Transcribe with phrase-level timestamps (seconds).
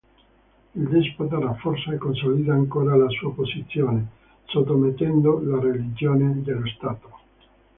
[0.73, 4.07] Il despota rafforza e consolida ancora la sua posizione,
[4.45, 7.09] sottomettendo la religione dello Stato.